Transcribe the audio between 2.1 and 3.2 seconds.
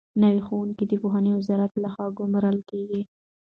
ګومارل کېږي.